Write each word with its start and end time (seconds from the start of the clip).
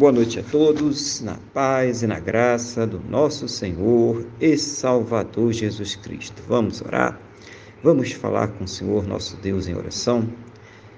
Boa 0.00 0.12
noite 0.12 0.40
a 0.40 0.42
todos, 0.42 1.20
na 1.20 1.36
paz 1.52 2.02
e 2.02 2.06
na 2.06 2.18
graça 2.18 2.86
do 2.86 2.98
nosso 3.10 3.46
Senhor 3.46 4.26
e 4.40 4.56
Salvador 4.56 5.52
Jesus 5.52 5.94
Cristo. 5.94 6.42
Vamos 6.48 6.80
orar? 6.80 7.20
Vamos 7.84 8.10
falar 8.12 8.48
com 8.48 8.64
o 8.64 8.66
Senhor 8.66 9.06
nosso 9.06 9.36
Deus 9.36 9.68
em 9.68 9.74
oração? 9.74 10.26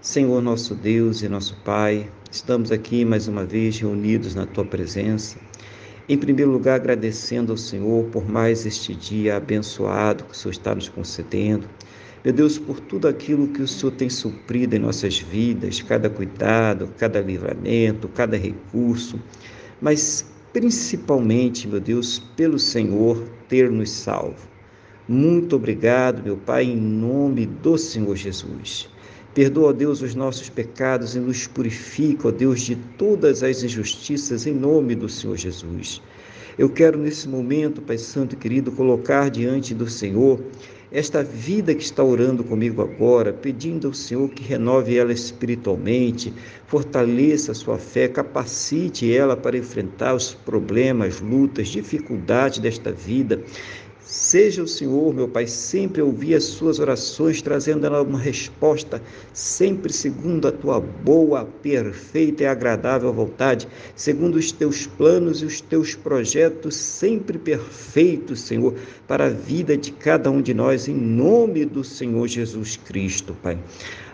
Senhor 0.00 0.40
nosso 0.40 0.74
Deus 0.74 1.20
e 1.20 1.28
nosso 1.28 1.54
Pai, 1.62 2.10
estamos 2.32 2.72
aqui 2.72 3.04
mais 3.04 3.28
uma 3.28 3.44
vez 3.44 3.78
reunidos 3.78 4.34
na 4.34 4.46
tua 4.46 4.64
presença. 4.64 5.36
Em 6.08 6.16
primeiro 6.16 6.50
lugar, 6.50 6.76
agradecendo 6.76 7.52
ao 7.52 7.58
Senhor 7.58 8.06
por 8.06 8.26
mais 8.26 8.64
este 8.64 8.94
dia 8.94 9.36
abençoado 9.36 10.24
que 10.24 10.32
o 10.32 10.34
Senhor 10.34 10.52
está 10.52 10.74
nos 10.74 10.88
concedendo. 10.88 11.68
Meu 12.26 12.32
Deus, 12.32 12.58
por 12.58 12.80
tudo 12.80 13.06
aquilo 13.06 13.46
que 13.46 13.62
o 13.62 13.68
Senhor 13.68 13.92
tem 13.92 14.10
suprido 14.10 14.74
em 14.74 14.80
nossas 14.80 15.20
vidas, 15.20 15.80
cada 15.80 16.10
cuidado, 16.10 16.90
cada 16.98 17.20
livramento, 17.20 18.08
cada 18.08 18.36
recurso, 18.36 19.22
mas 19.80 20.26
principalmente, 20.52 21.68
meu 21.68 21.78
Deus, 21.78 22.18
pelo 22.36 22.58
Senhor 22.58 23.22
ter 23.48 23.70
nos 23.70 23.90
salvo. 23.90 24.48
Muito 25.06 25.54
obrigado, 25.54 26.20
meu 26.20 26.36
Pai, 26.36 26.64
em 26.64 26.76
nome 26.76 27.46
do 27.46 27.78
Senhor 27.78 28.16
Jesus. 28.16 28.88
Perdoa, 29.32 29.68
ó 29.68 29.72
Deus, 29.72 30.02
os 30.02 30.16
nossos 30.16 30.48
pecados 30.48 31.14
e 31.14 31.20
nos 31.20 31.46
purifica, 31.46 32.26
ó 32.26 32.32
Deus, 32.32 32.60
de 32.62 32.74
todas 32.98 33.44
as 33.44 33.62
injustiças, 33.62 34.48
em 34.48 34.52
nome 34.52 34.96
do 34.96 35.08
Senhor 35.08 35.36
Jesus. 35.36 36.02
Eu 36.58 36.68
quero, 36.70 36.98
nesse 36.98 37.28
momento, 37.28 37.80
Pai 37.80 37.98
Santo 37.98 38.34
e 38.34 38.36
querido, 38.36 38.72
colocar 38.72 39.30
diante 39.30 39.72
do 39.72 39.88
Senhor 39.88 40.40
esta 40.96 41.22
vida 41.22 41.74
que 41.74 41.82
está 41.82 42.02
orando 42.02 42.42
comigo 42.42 42.80
agora, 42.80 43.30
pedindo 43.30 43.88
ao 43.88 43.92
Senhor 43.92 44.30
que 44.30 44.42
renove 44.42 44.96
ela 44.96 45.12
espiritualmente, 45.12 46.32
fortaleça 46.66 47.52
a 47.52 47.54
sua 47.54 47.76
fé, 47.76 48.08
capacite 48.08 49.14
ela 49.14 49.36
para 49.36 49.58
enfrentar 49.58 50.14
os 50.14 50.32
problemas, 50.32 51.20
lutas, 51.20 51.68
dificuldades 51.68 52.60
desta 52.60 52.90
vida. 52.92 53.42
Seja 54.06 54.62
o 54.62 54.68
Senhor, 54.68 55.12
meu 55.12 55.26
Pai, 55.26 55.48
sempre 55.48 56.00
ouvir 56.00 56.36
as 56.36 56.44
suas 56.44 56.78
orações, 56.78 57.42
trazendo 57.42 57.86
ela 57.86 58.02
uma 58.02 58.20
resposta, 58.20 59.02
sempre 59.32 59.92
segundo 59.92 60.46
a 60.46 60.52
tua 60.52 60.78
boa, 60.80 61.44
perfeita 61.44 62.44
e 62.44 62.46
agradável 62.46 63.12
vontade, 63.12 63.66
segundo 63.96 64.36
os 64.36 64.52
teus 64.52 64.86
planos 64.86 65.42
e 65.42 65.44
os 65.44 65.60
teus 65.60 65.96
projetos, 65.96 66.76
sempre 66.76 67.36
perfeitos, 67.36 68.42
Senhor, 68.42 68.76
para 69.08 69.24
a 69.24 69.30
vida 69.30 69.76
de 69.76 69.90
cada 69.90 70.30
um 70.30 70.40
de 70.40 70.54
nós, 70.54 70.86
em 70.86 70.94
nome 70.94 71.64
do 71.64 71.82
Senhor 71.82 72.28
Jesus 72.28 72.76
Cristo, 72.76 73.36
Pai. 73.42 73.58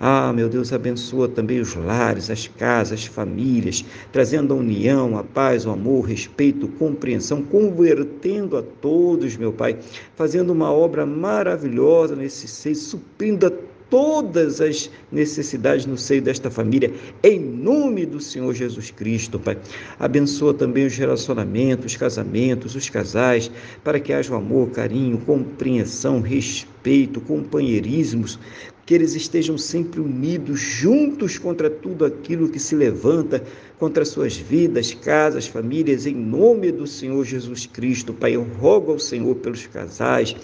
Ah, 0.00 0.32
meu 0.32 0.48
Deus, 0.48 0.72
abençoa 0.72 1.28
também 1.28 1.58
os 1.58 1.74
lares, 1.74 2.30
as 2.30 2.46
casas, 2.46 3.00
as 3.00 3.06
famílias, 3.06 3.84
trazendo 4.12 4.54
a 4.54 4.56
união, 4.56 5.18
a 5.18 5.24
paz, 5.24 5.66
o 5.66 5.70
amor, 5.70 6.04
o 6.04 6.06
respeito, 6.06 6.68
compreensão, 6.68 7.42
convertendo 7.42 8.56
a 8.56 8.62
todos, 8.62 9.36
meu 9.36 9.52
Pai, 9.52 9.76
fazendo 10.14 10.52
uma 10.52 10.72
obra 10.72 11.04
maravilhosa 11.04 12.14
nesse 12.14 12.46
seio, 12.46 12.76
suprindo 12.76 13.46
a 13.46 13.50
todas 13.90 14.60
as 14.60 14.90
necessidades 15.10 15.86
no 15.86 15.96
seio 15.96 16.22
desta 16.22 16.50
família, 16.50 16.92
em 17.22 17.38
nome 17.38 18.04
do 18.04 18.20
Senhor 18.20 18.54
Jesus 18.54 18.90
Cristo, 18.90 19.38
Pai. 19.38 19.58
Abençoa 19.98 20.54
também 20.54 20.86
os 20.86 20.96
relacionamentos, 20.96 21.92
os 21.92 21.96
casamentos, 21.96 22.74
os 22.74 22.88
casais, 22.88 23.50
para 23.82 23.98
que 23.98 24.12
haja 24.12 24.34
amor, 24.34 24.70
carinho, 24.70 25.18
compreensão, 25.18 26.20
respeito, 26.20 27.20
companheirismos, 27.20 28.38
que 28.88 28.94
eles 28.94 29.14
estejam 29.14 29.58
sempre 29.58 30.00
unidos, 30.00 30.58
juntos 30.58 31.36
contra 31.36 31.68
tudo 31.68 32.06
aquilo 32.06 32.48
que 32.48 32.58
se 32.58 32.74
levanta 32.74 33.44
contra 33.78 34.02
suas 34.02 34.34
vidas, 34.34 34.94
casas, 34.94 35.46
famílias, 35.46 36.06
em 36.06 36.14
nome 36.14 36.72
do 36.72 36.86
Senhor 36.86 37.22
Jesus 37.22 37.66
Cristo. 37.66 38.14
Pai, 38.14 38.34
eu 38.34 38.46
rogo 38.58 38.92
ao 38.92 38.98
Senhor 38.98 39.34
pelos 39.34 39.66
casais, 39.66 40.34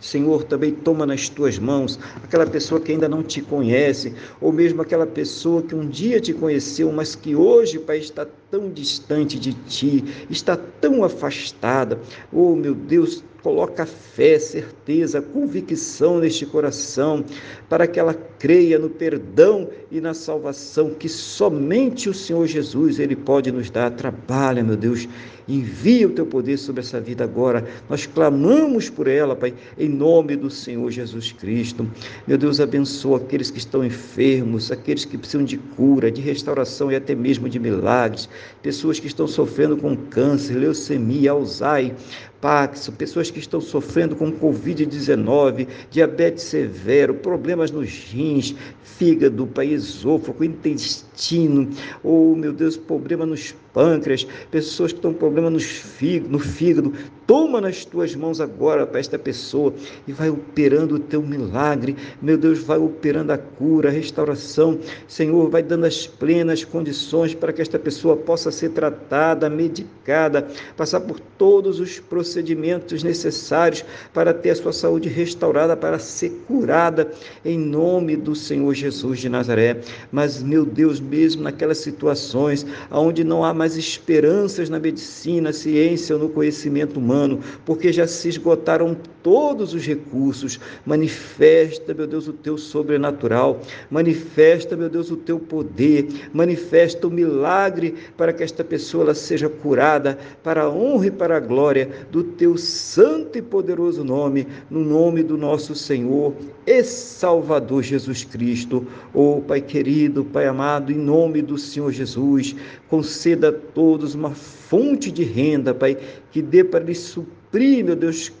Senhor, 0.00 0.44
também 0.44 0.72
toma 0.72 1.06
nas 1.06 1.28
tuas 1.28 1.58
mãos 1.58 1.98
aquela 2.22 2.46
pessoa 2.46 2.80
que 2.80 2.92
ainda 2.92 3.08
não 3.08 3.22
te 3.22 3.40
conhece, 3.40 4.14
ou 4.40 4.52
mesmo 4.52 4.82
aquela 4.82 5.06
pessoa 5.06 5.62
que 5.62 5.74
um 5.74 5.88
dia 5.88 6.20
te 6.20 6.32
conheceu, 6.32 6.92
mas 6.92 7.14
que 7.14 7.34
hoje, 7.34 7.78
Pai, 7.78 7.98
está 7.98 8.26
tão 8.50 8.70
distante 8.70 9.38
de 9.38 9.52
ti, 9.52 10.04
está 10.30 10.56
tão 10.56 11.02
afastada. 11.02 11.98
Oh, 12.32 12.54
meu 12.54 12.74
Deus, 12.74 13.22
coloca 13.42 13.86
fé, 13.86 14.38
certeza, 14.40 15.22
convicção 15.22 16.18
neste 16.18 16.44
coração, 16.44 17.24
para 17.68 17.86
que 17.86 18.00
ela 18.00 18.12
creia 18.38 18.76
no 18.76 18.90
perdão 18.90 19.68
e 19.88 20.00
na 20.00 20.14
salvação 20.14 20.90
que 20.90 21.08
somente 21.08 22.08
o 22.08 22.14
Senhor 22.14 22.44
Jesus 22.46 22.98
ele 22.98 23.14
pode 23.14 23.52
nos 23.52 23.70
dar. 23.70 23.92
Trabalha, 23.92 24.64
meu 24.64 24.76
Deus, 24.76 25.08
envia 25.48 26.06
o 26.06 26.10
teu 26.10 26.26
poder 26.26 26.56
sobre 26.56 26.80
essa 26.80 27.00
vida 27.00 27.24
agora. 27.24 27.66
Nós 27.88 28.06
clamamos 28.06 28.90
por 28.90 29.06
ela, 29.06 29.36
Pai, 29.36 29.54
em 29.78 29.88
nome 29.88 30.36
do 30.36 30.50
Senhor 30.50 30.90
Jesus 30.90 31.32
Cristo. 31.32 31.88
Meu 32.26 32.36
Deus, 32.36 32.60
abençoa 32.60 33.18
aqueles 33.18 33.50
que 33.50 33.58
estão 33.58 33.84
enfermos, 33.84 34.72
aqueles 34.72 35.04
que 35.04 35.16
precisam 35.16 35.44
de 35.44 35.56
cura, 35.56 36.10
de 36.10 36.20
restauração 36.20 36.90
e 36.90 36.96
até 36.96 37.14
mesmo 37.14 37.48
de 37.48 37.58
milagres, 37.58 38.28
pessoas 38.62 38.98
que 38.98 39.06
estão 39.06 39.26
sofrendo 39.26 39.76
com 39.76 39.96
câncer, 39.96 40.54
leucemia, 40.54 41.30
Alzheimer, 41.30 41.94
Paxo, 42.40 42.92
pessoas 42.92 43.30
que 43.30 43.38
estão 43.38 43.60
sofrendo 43.60 44.14
com 44.14 44.30
Covid-19, 44.30 45.66
diabetes 45.90 46.44
severo, 46.44 47.14
problemas 47.14 47.70
nos 47.70 47.88
rins, 47.88 48.54
fígado, 48.82 49.48
esôfago, 49.62 50.44
intestino, 50.44 51.68
ou, 52.04 52.32
oh, 52.32 52.36
meu 52.36 52.52
Deus, 52.52 52.76
problema 52.76 53.24
nos 53.24 53.54
pâncreas, 53.72 54.26
pessoas 54.50 54.92
que 54.92 54.98
estão 54.98 55.12
com 55.12 55.18
problema 55.36 55.50
nos 55.50 55.64
fígado, 55.64 56.30
no 56.30 56.38
fígado. 56.38 56.94
Toma 57.26 57.60
nas 57.60 57.84
tuas 57.84 58.14
mãos 58.14 58.40
agora 58.40 58.86
para 58.86 59.00
esta 59.00 59.18
pessoa 59.18 59.74
e 60.06 60.12
vai 60.12 60.30
operando 60.30 60.94
o 60.94 60.98
teu 60.98 61.20
milagre. 61.20 61.96
Meu 62.22 62.38
Deus, 62.38 62.60
vai 62.60 62.78
operando 62.78 63.32
a 63.32 63.38
cura, 63.38 63.88
a 63.88 63.92
restauração. 63.92 64.78
Senhor, 65.08 65.50
vai 65.50 65.62
dando 65.62 65.84
as 65.84 66.06
plenas 66.06 66.64
condições 66.64 67.34
para 67.34 67.52
que 67.52 67.60
esta 67.60 67.80
pessoa 67.80 68.16
possa 68.16 68.52
ser 68.52 68.70
tratada, 68.70 69.50
medicada, 69.50 70.46
passar 70.76 71.00
por 71.00 71.18
todos 71.18 71.80
os 71.80 71.98
procedimentos 71.98 73.02
necessários 73.02 73.84
para 74.14 74.32
ter 74.32 74.50
a 74.50 74.56
sua 74.56 74.72
saúde 74.72 75.08
restaurada, 75.08 75.76
para 75.76 75.98
ser 75.98 76.30
curada 76.46 77.10
em 77.44 77.58
nome 77.58 78.16
do 78.16 78.36
Senhor 78.36 78.72
Jesus 78.72 79.18
de 79.18 79.28
Nazaré. 79.28 79.80
Mas, 80.12 80.40
meu 80.42 80.64
Deus, 80.64 81.00
mesmo 81.00 81.42
naquelas 81.42 81.78
situações 81.78 82.64
onde 82.88 83.24
não 83.24 83.44
há 83.44 83.52
mais 83.52 83.76
esperanças 83.76 84.70
na 84.70 84.78
medicina, 85.26 85.52
ciência 85.52 86.14
ou 86.14 86.22
no 86.22 86.28
conhecimento 86.28 86.98
humano, 86.98 87.40
porque 87.64 87.92
já 87.92 88.06
se 88.06 88.28
esgotaram 88.28 88.96
todos 89.22 89.74
os 89.74 89.84
recursos. 89.84 90.60
Manifesta, 90.84 91.92
meu 91.92 92.06
Deus, 92.06 92.28
o 92.28 92.32
teu 92.32 92.56
sobrenatural, 92.56 93.60
manifesta, 93.90 94.76
meu 94.76 94.88
Deus, 94.88 95.10
o 95.10 95.16
teu 95.16 95.38
poder, 95.40 96.06
manifesta 96.32 97.08
o 97.08 97.10
milagre 97.10 97.94
para 98.16 98.32
que 98.32 98.44
esta 98.44 98.62
pessoa 98.62 99.04
ela 99.04 99.14
seja 99.14 99.48
curada 99.48 100.16
para 100.42 100.62
a 100.62 100.70
honra 100.70 101.06
e 101.06 101.10
para 101.10 101.36
a 101.36 101.40
glória 101.40 101.90
do 102.10 102.22
teu 102.22 102.56
santo 102.56 103.36
e 103.36 103.42
poderoso 103.42 104.04
nome, 104.04 104.46
no 104.70 104.84
nome 104.84 105.22
do 105.24 105.36
nosso 105.36 105.74
Senhor 105.74 106.34
e 106.64 106.84
Salvador 106.84 107.82
Jesus 107.82 108.22
Cristo. 108.24 108.86
Oh, 109.12 109.40
Pai 109.40 109.60
querido, 109.60 110.24
Pai 110.24 110.46
amado, 110.46 110.92
em 110.92 110.96
nome 110.96 111.42
do 111.42 111.58
Senhor 111.58 111.90
Jesus, 111.90 112.54
conceda 112.88 113.48
a 113.48 113.52
todos 113.52 114.14
uma 114.14 114.30
fonte 114.30 115.12
de 115.16 115.24
renda, 115.24 115.74
Pai, 115.74 115.96
que 116.30 116.42
dê 116.42 116.62
para 116.62 116.84
lhes 116.84 116.98
suprir, 116.98 117.84
meu 117.84 117.96
Deus, 117.96 118.32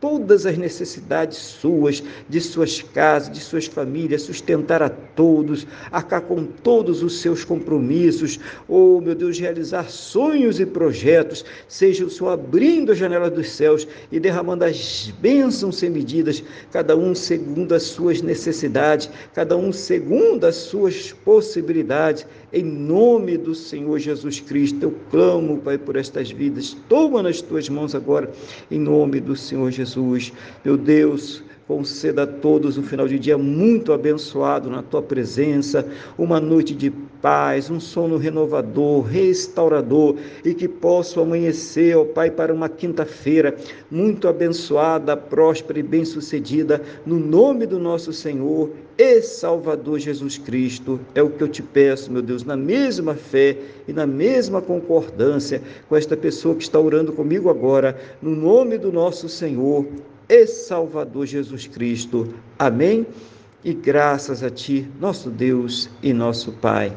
todas 0.00 0.44
as 0.44 0.58
necessidades 0.58 1.38
suas, 1.38 2.02
de 2.28 2.40
suas 2.40 2.82
casas, 2.82 3.32
de 3.32 3.40
suas 3.40 3.66
famílias, 3.66 4.22
sustentar 4.22 4.82
a 4.82 4.88
todos, 4.88 5.66
arcar 5.90 6.22
com 6.22 6.44
todos 6.44 7.02
os 7.02 7.20
seus 7.20 7.44
compromissos, 7.44 8.38
ou, 8.68 8.98
oh, 8.98 9.00
meu 9.00 9.14
Deus, 9.14 9.38
realizar 9.38 9.88
sonhos 9.88 10.60
e 10.60 10.66
projetos, 10.66 11.44
seja 11.66 12.04
o 12.04 12.10
Senhor 12.10 12.30
abrindo 12.30 12.92
a 12.92 12.94
janela 12.94 13.30
dos 13.30 13.50
céus 13.50 13.88
e 14.12 14.20
derramando 14.20 14.64
as 14.64 15.12
bênçãos 15.20 15.76
sem 15.76 15.88
medidas, 15.88 16.42
cada 16.70 16.94
um 16.96 17.14
segundo 17.14 17.74
as 17.74 17.84
suas 17.84 18.20
necessidades, 18.20 19.08
cada 19.34 19.56
um 19.56 19.72
segundo 19.72 20.44
as 20.44 20.56
suas 20.56 21.12
possibilidades, 21.12 22.26
em 22.52 22.62
nome 22.62 23.36
do 23.36 23.54
Senhor 23.54 23.98
Jesus 23.98 24.40
Cristo, 24.40 24.82
eu 24.82 24.94
clamo, 25.10 25.58
Pai, 25.58 25.78
por 25.78 25.96
estas 25.96 26.30
vidas, 26.30 26.76
toma 26.88 27.22
nas 27.22 27.40
tuas 27.40 27.68
mãos 27.68 27.94
agora, 27.94 28.30
em 28.70 28.78
nome 28.78 29.20
do 29.20 29.34
Senhor 29.34 29.70
Jesus. 29.70 29.85
Jesus. 29.86 30.32
Meu 30.64 30.76
Deus, 30.76 31.42
conceda 31.66 32.24
a 32.24 32.26
todos 32.26 32.76
um 32.76 32.82
final 32.82 33.08
de 33.08 33.18
dia 33.18 33.38
muito 33.38 33.92
abençoado 33.92 34.68
na 34.68 34.82
tua 34.82 35.02
presença, 35.02 35.86
uma 36.18 36.40
noite 36.40 36.74
de 36.74 36.92
paz, 37.26 37.68
um 37.68 37.80
sono 37.80 38.18
renovador, 38.18 39.02
restaurador 39.02 40.14
e 40.44 40.54
que 40.54 40.68
possa 40.68 41.20
amanhecer, 41.20 41.96
ó 41.96 42.04
Pai, 42.04 42.30
para 42.30 42.54
uma 42.54 42.68
quinta-feira 42.68 43.56
muito 43.90 44.28
abençoada, 44.28 45.16
próspera 45.16 45.80
e 45.80 45.82
bem-sucedida, 45.82 46.80
no 47.04 47.18
nome 47.18 47.66
do 47.66 47.80
nosso 47.80 48.12
Senhor 48.12 48.70
e 48.96 49.20
Salvador 49.22 49.98
Jesus 49.98 50.38
Cristo. 50.38 51.00
É 51.16 51.22
o 51.22 51.28
que 51.28 51.42
eu 51.42 51.48
te 51.48 51.64
peço, 51.64 52.12
meu 52.12 52.22
Deus, 52.22 52.44
na 52.44 52.56
mesma 52.56 53.16
fé 53.16 53.58
e 53.88 53.92
na 53.92 54.06
mesma 54.06 54.62
concordância 54.62 55.60
com 55.88 55.96
esta 55.96 56.16
pessoa 56.16 56.54
que 56.54 56.62
está 56.62 56.78
orando 56.78 57.12
comigo 57.12 57.50
agora, 57.50 57.98
no 58.22 58.36
nome 58.36 58.78
do 58.78 58.92
nosso 58.92 59.28
Senhor 59.28 59.84
e 60.28 60.46
Salvador 60.46 61.26
Jesus 61.26 61.66
Cristo. 61.66 62.32
Amém. 62.56 63.04
E 63.64 63.74
graças 63.74 64.44
a 64.44 64.50
Ti, 64.50 64.88
nosso 65.00 65.28
Deus 65.28 65.90
e 66.00 66.12
nosso 66.12 66.52
Pai. 66.52 66.96